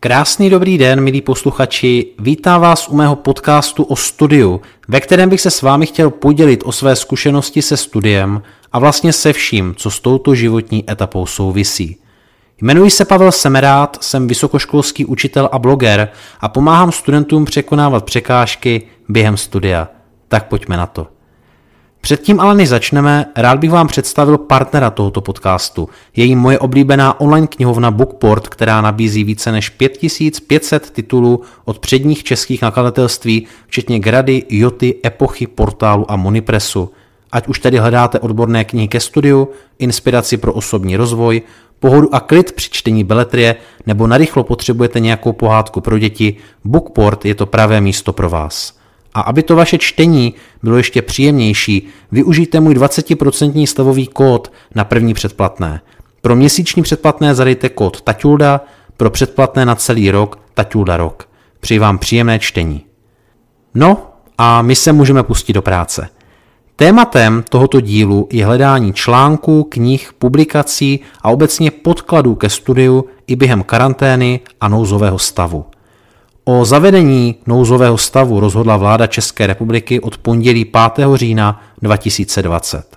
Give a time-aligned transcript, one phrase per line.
[0.00, 2.06] Krásný dobrý den, milí posluchači.
[2.18, 6.62] Vítám vás u mého podcastu o studiu, ve kterém bych se s vámi chtěl podělit
[6.64, 8.42] o své zkušenosti se studiem
[8.72, 11.96] a vlastně se vším, co s touto životní etapou souvisí.
[12.62, 16.08] Jmenuji se Pavel Semerát, jsem vysokoškolský učitel a bloger
[16.40, 19.88] a pomáhám studentům překonávat překážky během studia.
[20.28, 21.17] Tak pojďme na to.
[22.08, 25.88] Předtím ale než začneme, rád bych vám představil partnera tohoto podcastu.
[26.16, 32.24] Je jí moje oblíbená online knihovna Bookport, která nabízí více než 5500 titulů od předních
[32.24, 36.90] českých nakladatelství, včetně Grady, Joty, Epochy, Portálu a Monipresu.
[37.32, 41.42] Ať už tedy hledáte odborné knihy ke studiu, inspiraci pro osobní rozvoj,
[41.80, 47.34] pohodu a klid při čtení beletrie nebo narychlo potřebujete nějakou pohádku pro děti, Bookport je
[47.34, 48.77] to pravé místo pro vás.
[49.18, 55.14] A aby to vaše čtení bylo ještě příjemnější, využijte můj 20% stavový kód na první
[55.14, 55.80] předplatné.
[56.20, 58.60] Pro měsíční předplatné zadejte kód TATULDA,
[58.96, 61.28] pro předplatné na celý rok TATULDA rok.
[61.60, 62.84] Přeji vám příjemné čtení.
[63.74, 66.08] No a my se můžeme pustit do práce.
[66.76, 73.62] Tématem tohoto dílu je hledání článků, knih, publikací a obecně podkladů ke studiu i během
[73.62, 75.64] karantény a nouzového stavu.
[76.50, 81.06] O zavedení nouzového stavu rozhodla vláda České republiky od pondělí 5.
[81.14, 82.96] října 2020.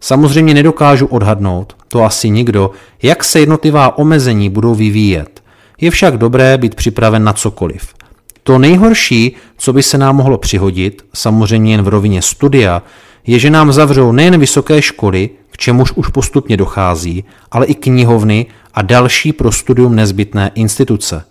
[0.00, 2.70] Samozřejmě nedokážu odhadnout, to asi nikdo,
[3.02, 5.42] jak se jednotlivá omezení budou vyvíjet.
[5.80, 7.94] Je však dobré být připraven na cokoliv.
[8.42, 12.82] To nejhorší, co by se nám mohlo přihodit, samozřejmě jen v rovině studia,
[13.26, 18.46] je, že nám zavřou nejen vysoké školy, k čemuž už postupně dochází, ale i knihovny
[18.74, 21.24] a další pro studium nezbytné instituce.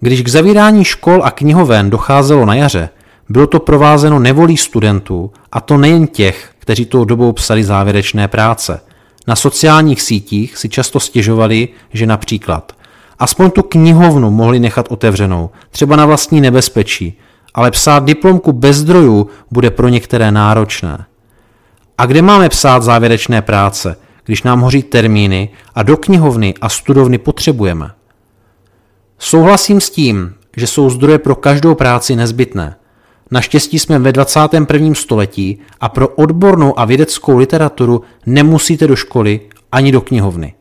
[0.00, 2.88] Když k zavírání škol a knihoven docházelo na jaře,
[3.28, 8.80] bylo to provázeno nevolí studentů, a to nejen těch, kteří tou dobou psali závěrečné práce.
[9.26, 12.72] Na sociálních sítích si často stěžovali, že například
[13.18, 17.18] aspoň tu knihovnu mohli nechat otevřenou, třeba na vlastní nebezpečí,
[17.54, 21.04] ale psát diplomku bez zdrojů bude pro některé náročné.
[21.98, 27.18] A kde máme psát závěrečné práce, když nám hoří termíny a do knihovny a studovny
[27.18, 27.90] potřebujeme?
[29.18, 32.76] Souhlasím s tím, že jsou zdroje pro každou práci nezbytné.
[33.30, 34.94] Naštěstí jsme ve 21.
[34.94, 39.40] století a pro odbornou a vědeckou literaturu nemusíte do školy
[39.72, 40.54] ani do knihovny.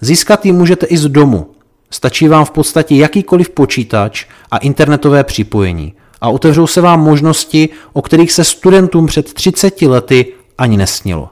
[0.00, 1.50] Získat ji můžete i z domu.
[1.90, 8.02] Stačí vám v podstatě jakýkoliv počítač a internetové připojení a otevřou se vám možnosti, o
[8.02, 11.28] kterých se studentům před 30 lety ani nesnilo.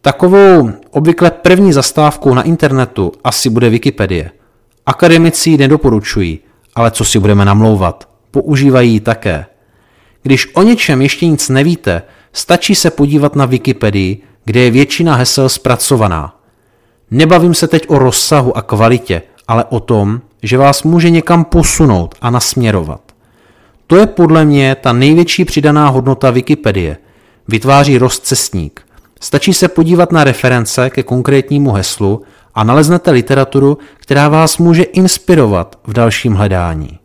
[0.00, 4.30] Takovou obvykle první zastávkou na internetu asi bude Wikipedie.
[4.86, 6.38] Akademici ji nedoporučují,
[6.74, 9.46] ale co si budeme namlouvat, používají ji také.
[10.22, 12.02] Když o něčem ještě nic nevíte,
[12.32, 16.36] stačí se podívat na Wikipedii, kde je většina hesel zpracovaná.
[17.10, 22.14] Nebavím se teď o rozsahu a kvalitě, ale o tom, že vás může někam posunout
[22.20, 23.00] a nasměrovat.
[23.86, 26.96] To je podle mě ta největší přidaná hodnota Wikipedie.
[27.48, 28.86] Vytváří rozcestník.
[29.20, 32.22] Stačí se podívat na reference ke konkrétnímu heslu
[32.56, 36.98] a naleznete literaturu, která vás může inspirovat v dalším hledání.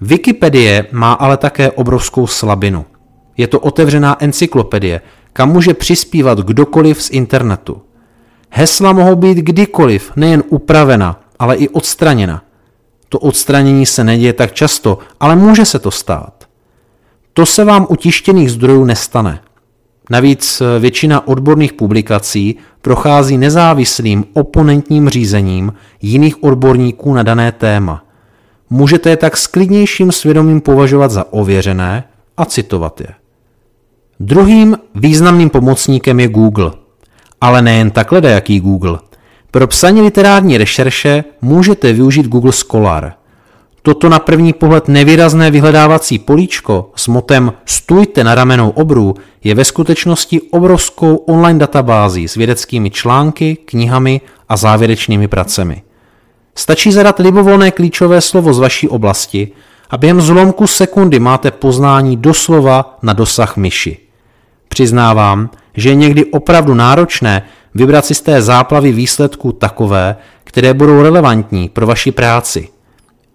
[0.00, 2.84] Wikipedie má ale také obrovskou slabinu.
[3.36, 5.00] Je to otevřená encyklopedie,
[5.32, 7.82] kam může přispívat kdokoliv z internetu.
[8.50, 12.42] Hesla mohou být kdykoliv nejen upravena, ale i odstraněna.
[13.08, 16.44] To odstranění se neděje tak často, ale může se to stát.
[17.32, 19.40] To se vám u tištěných zdrojů nestane.
[20.10, 25.72] Navíc eh, většina odborných publikací prochází nezávislým oponentním řízením
[26.02, 28.04] jiných odborníků na dané téma.
[28.70, 32.04] Můžete je tak s klidnějším svědomím považovat za ověřené
[32.36, 33.08] a citovat je.
[34.20, 36.72] Druhým významným pomocníkem je Google.
[37.40, 38.98] Ale nejen takhle jaký Google.
[39.50, 43.12] Pro psaní literární rešerše můžete využít Google Scholar–
[43.86, 49.14] Toto na první pohled nevýrazné vyhledávací políčko s motem Stůjte na ramenou obrů
[49.44, 55.82] je ve skutečnosti obrovskou online databází s vědeckými články, knihami a závěrečnými pracemi.
[56.54, 59.52] Stačí zadat libovolné klíčové slovo z vaší oblasti
[59.90, 63.98] a během zlomku sekundy máte poznání doslova na dosah myši.
[64.68, 67.42] Přiznávám, že je někdy opravdu náročné
[67.74, 72.68] vybrat si z té záplavy výsledků takové, které budou relevantní pro vaši práci–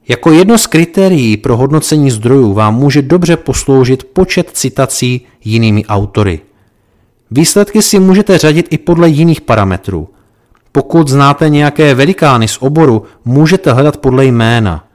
[0.09, 6.39] jako jedno z kritérií pro hodnocení zdrojů vám může dobře posloužit počet citací jinými autory.
[7.31, 10.09] Výsledky si můžete řadit i podle jiných parametrů.
[10.71, 14.85] Pokud znáte nějaké velikány z oboru, můžete hledat podle jména.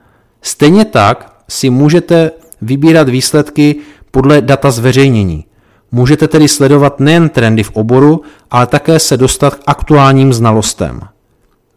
[0.42, 2.30] Stejně tak si můžete
[2.62, 3.76] vybírat výsledky
[4.10, 5.44] podle data zveřejnění.
[5.92, 11.00] Můžete tedy sledovat nejen trendy v oboru, ale také se dostat k aktuálním znalostem.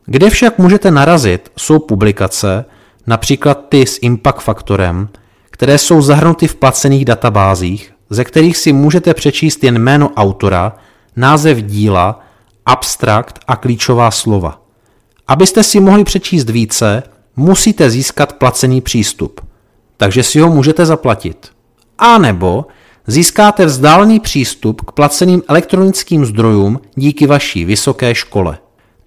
[0.05, 2.65] Kde však můžete narazit, jsou publikace,
[3.07, 5.09] například ty s impact faktorem,
[5.49, 10.75] které jsou zahrnuty v placených databázích, ze kterých si můžete přečíst jen jméno autora,
[11.15, 12.19] název díla,
[12.65, 14.61] abstrakt a klíčová slova.
[15.27, 17.03] Abyste si mohli přečíst více,
[17.35, 19.41] musíte získat placený přístup,
[19.97, 21.47] takže si ho můžete zaplatit.
[21.97, 22.65] A nebo
[23.07, 28.57] získáte vzdálený přístup k placeným elektronickým zdrojům díky vaší vysoké škole.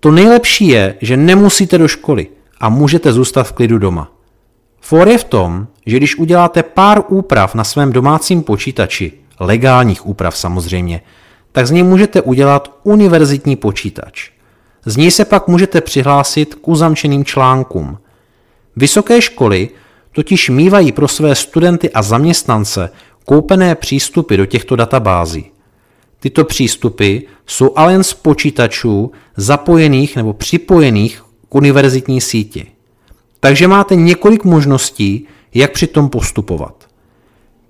[0.01, 2.27] To nejlepší je, že nemusíte do školy
[2.61, 4.13] a můžete zůstat v klidu doma.
[4.81, 10.37] For je v tom, že když uděláte pár úprav na svém domácím počítači, legálních úprav
[10.37, 11.01] samozřejmě,
[11.53, 14.31] tak z něj můžete udělat univerzitní počítač.
[14.87, 17.99] Z něj se pak můžete přihlásit k uzamčeným článkům.
[18.77, 19.69] Vysoké školy
[20.13, 22.91] totiž mývají pro své studenty a zaměstnance
[23.25, 25.51] koupené přístupy do těchto databází.
[26.21, 32.67] Tyto přístupy jsou ale jen z počítačů zapojených nebo připojených k univerzitní síti.
[33.41, 36.89] Takže máte několik možností, jak při tom postupovat.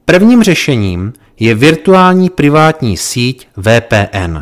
[0.04, 4.38] Prvním řešením je virtuální privátní síť VPN.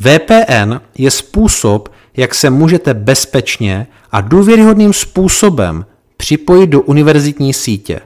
[0.00, 5.86] VPN je způsob, jak se můžete bezpečně a důvěryhodným způsobem
[6.16, 8.00] připojit do univerzitní sítě.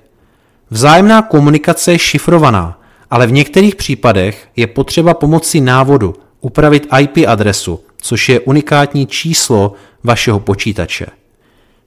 [0.70, 2.81] Vzájemná komunikace je šifrovaná,
[3.11, 9.73] ale v některých případech je potřeba pomocí návodu upravit IP adresu, což je unikátní číslo
[10.05, 11.06] vašeho počítače.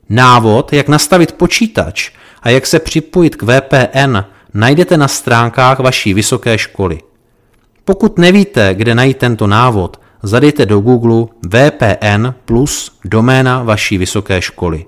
[0.09, 2.11] Návod, jak nastavit počítač
[2.41, 4.17] a jak se připojit k VPN,
[4.53, 6.99] najdete na stránkách vaší vysoké školy.
[7.85, 14.85] Pokud nevíte, kde najít tento návod, zadejte do Google VPN plus doména vaší vysoké školy.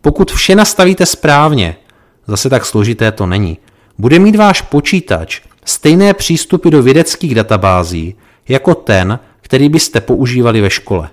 [0.00, 1.76] Pokud vše nastavíte správně,
[2.26, 3.58] zase tak složité to není,
[3.98, 8.14] bude mít váš počítač stejné přístupy do vědeckých databází
[8.48, 11.08] jako ten, který byste používali ve škole.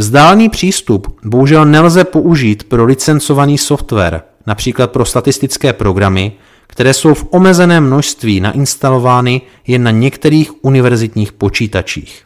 [0.00, 6.32] Vzdálený přístup bohužel nelze použít pro licencovaný software, například pro statistické programy,
[6.66, 12.22] které jsou v omezeném množství nainstalovány jen na některých univerzitních počítačích.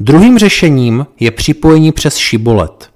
[0.00, 2.90] Druhým řešením je připojení přes šibolet.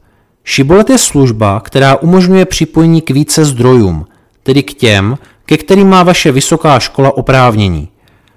[0.45, 4.07] Šibolet je služba, která umožňuje připojení k více zdrojům,
[4.43, 7.89] tedy k těm, ke kterým má vaše vysoká škola oprávnění.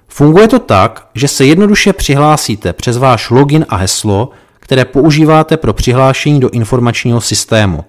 [0.08, 4.30] Funguje to tak, že se jednoduše přihlásíte přes váš login a heslo,
[4.68, 7.84] které používáte pro přihlášení do informačního systému.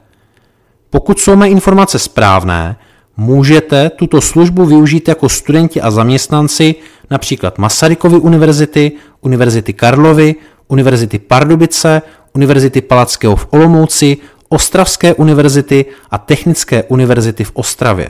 [0.89, 2.75] Pokud jsou mé informace správné,
[3.17, 6.75] můžete tuto službu využít jako studenti a zaměstnanci
[7.09, 8.91] například Masarykovy univerzity,
[9.21, 10.35] Univerzity Karlovy,
[10.67, 12.01] Univerzity Pardubice,
[12.33, 14.17] Univerzity Palackého v Olomouci,
[14.49, 18.09] Ostravské univerzity a Technické univerzity v Ostravě.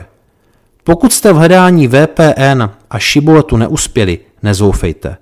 [0.84, 5.16] Pokud jste v hledání VPN a šiboletu neuspěli, nezoufejte.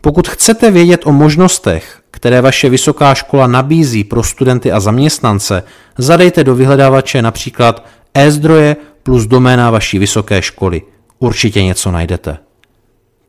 [0.00, 5.62] Pokud chcete vědět o možnostech, které vaše vysoká škola nabízí pro studenty a zaměstnance,
[5.98, 10.82] zadejte do vyhledávače například e-zdroje plus doména vaší vysoké školy.
[11.18, 12.38] Určitě něco najdete.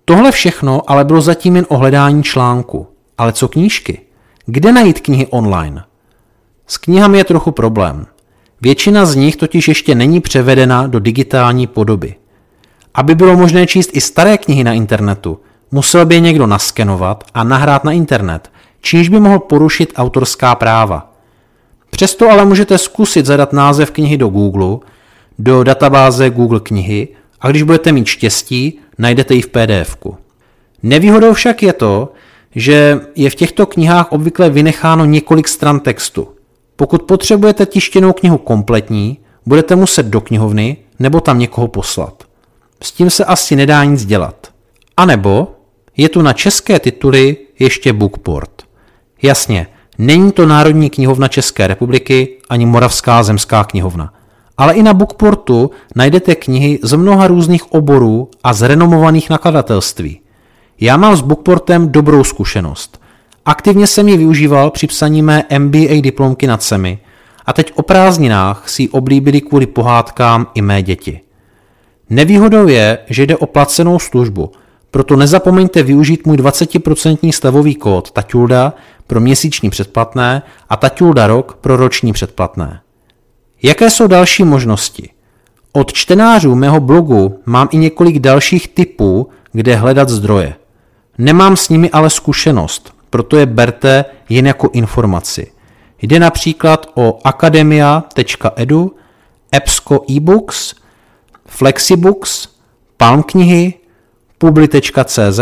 [0.06, 2.88] Tohle všechno ale bylo zatím jen ohledání článku.
[3.18, 4.02] Ale co knížky?
[4.46, 5.84] Kde najít knihy online?
[6.68, 8.06] S knihami je trochu problém.
[8.62, 12.16] Většina z nich totiž ještě není převedena do digitální podoby.
[12.94, 15.40] Aby bylo možné číst i staré knihy na internetu,
[15.72, 18.52] musel by je někdo naskenovat a nahrát na internet,
[18.82, 21.14] čímž by mohl porušit autorská práva.
[21.90, 24.78] Přesto ale můžete zkusit zadat název knihy do Google,
[25.40, 27.08] do databáze Google knihy
[27.42, 30.16] a když budete mít štěstí, najdete ji v pdf -ku.
[30.84, 32.12] Nevýhodou však je to,
[32.56, 36.28] že je v těchto knihách obvykle vynecháno několik stran textu.
[36.76, 42.24] Pokud potřebujete tištěnou knihu kompletní, budete muset do knihovny nebo tam někoho poslat.
[42.84, 44.48] S tím se asi nedá nic dělat.
[44.98, 45.48] A nebo
[45.98, 48.67] je tu na české tituly ještě Bookport.
[49.22, 54.14] Jasně, není to Národní knihovna České republiky ani Moravská zemská knihovna.
[54.58, 60.20] Ale i na Bookportu najdete knihy z mnoha různých oborů a z renomovaných nakladatelství.
[60.80, 63.02] Já mám s Bookportem dobrou zkušenost.
[63.46, 67.00] Aktivně jsem ji využíval při psaní mé MBA diplomky nad SEMI
[67.46, 71.22] a teď o prázdninách si ji oblíbili kvůli pohádkám i mé děti.
[72.10, 74.52] Nevýhodou je, že jde o placenou službu,
[74.92, 78.74] proto nezapomeňte využít můj 20% slevový kód Taťulda
[79.08, 82.82] pro měsíční předplatné a Taťulda rok pro roční předplatné.
[83.64, 85.10] Jaké jsou další možnosti?
[85.72, 90.56] Od čtenářů mého blogu mám i několik dalších typů, kde hledat zdroje.
[91.18, 95.52] Nemám s nimi ale zkušenost, proto je berte jen jako informaci.
[96.02, 98.96] Jde například o akademia.edu,
[99.52, 100.76] EBSCO ebooks,
[101.46, 102.48] Flexibooks,
[102.98, 103.74] Palm knihy,
[104.38, 105.40] Publi.cz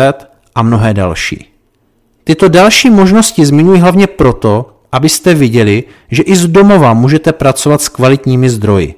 [0.55, 1.49] a mnohé další.
[2.23, 7.89] Tyto další možnosti zmiňuji hlavně proto, abyste viděli, že i z domova můžete pracovat s
[7.89, 8.95] kvalitními zdroji.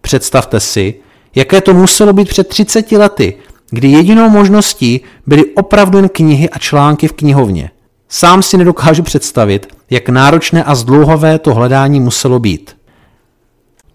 [0.00, 0.94] Představte si,
[1.34, 3.36] jaké to muselo být před 30 lety,
[3.70, 7.70] kdy jedinou možností byly opravdu jen knihy a články v knihovně.
[8.08, 12.76] Sám si nedokážu představit, jak náročné a zdlouhavé to hledání muselo být.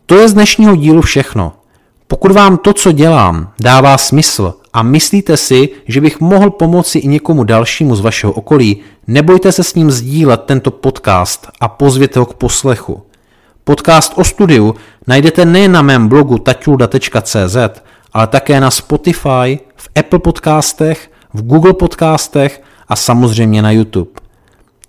[0.06, 1.54] To je z dnešního dílu všechno.
[2.08, 7.08] Pokud vám to, co dělám, dává smysl a myslíte si, že bych mohl pomoci i
[7.08, 12.26] někomu dalšímu z vašeho okolí, nebojte se s ním sdílet tento podcast a pozvěte ho
[12.26, 13.04] k poslechu.
[13.64, 14.76] Podcast o studiu
[15.08, 17.58] najdete nejen na mém blogu taťulda.cz,
[18.14, 24.12] ale také na Spotify, v Apple podcastech, v Google podcastech a samozřejmě na YouTube.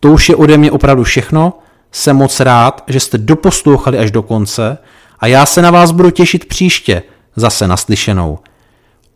[0.01, 1.59] To už je ode mě opravdu všechno,
[1.93, 4.79] jsem moc rád, že jste doposlouchali až do konce
[5.21, 7.03] a já se na vás budu těšit příště,
[7.37, 8.39] zase naslyšenou.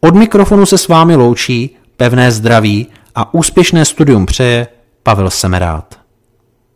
[0.04, 4.66] Od mikrofonu se s vámi loučí, pevné zdraví a úspěšné studium přeje
[5.02, 6.01] Pavel Semerát.